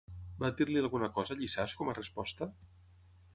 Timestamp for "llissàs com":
1.41-1.93